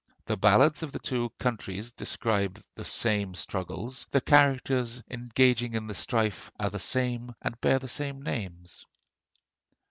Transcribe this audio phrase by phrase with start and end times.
[0.25, 5.93] The ballads of the two countries describe the same struggles, the characters engaging in the
[5.93, 8.87] strife are the same and bear the same names."